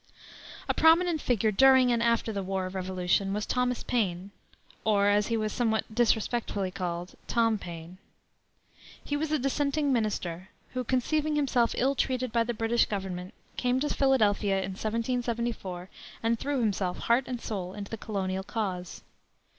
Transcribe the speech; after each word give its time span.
A 0.67 0.73
prominent 0.73 1.21
figure 1.21 1.51
during 1.51 1.91
and 1.91 2.01
after 2.01 2.33
the 2.33 2.41
War 2.41 2.65
of 2.65 2.73
the 2.73 2.77
Revolution 2.77 3.33
was 3.33 3.45
Thomas 3.45 3.83
Paine, 3.83 4.31
or, 4.83 5.07
as 5.09 5.27
he 5.27 5.37
was 5.37 5.53
somewhat 5.53 5.93
disrespectfully 5.93 6.71
called, 6.71 7.13
"Tom 7.27 7.59
Paine." 7.59 7.99
He 9.03 9.15
was 9.15 9.31
a 9.31 9.37
dissenting 9.37 9.93
minister 9.93 10.49
who, 10.73 10.83
conceiving 10.83 11.35
himself 11.35 11.75
ill 11.77 11.93
treated 11.93 12.31
by 12.31 12.43
the 12.43 12.55
British 12.55 12.87
Government, 12.87 13.35
came 13.57 13.79
to 13.79 13.89
Philadelphia 13.89 14.55
in 14.57 14.71
1774 14.71 15.87
and 16.23 16.39
threw 16.39 16.61
himself 16.61 16.97
heart 16.97 17.25
and 17.27 17.39
soul 17.39 17.75
into 17.75 17.91
the 17.91 17.95
colonial 17.97 18.41
cause. 18.43 19.03